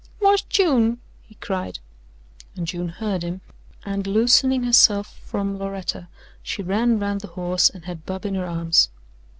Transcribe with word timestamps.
"Whar's 0.19 0.41
June?" 0.41 0.99
he 1.21 1.35
cried, 1.35 1.77
and 2.55 2.65
June 2.65 2.89
heard 2.89 3.21
him, 3.21 3.41
and 3.85 4.07
loosening 4.07 4.63
herself 4.63 5.19
from 5.23 5.59
Loretta, 5.59 6.07
she 6.41 6.63
ran 6.63 6.97
round 6.97 7.21
the 7.21 7.27
horse 7.37 7.69
and 7.69 7.85
had 7.85 8.07
Bub 8.07 8.25
in 8.25 8.33
her 8.33 8.47
arms. 8.47 8.89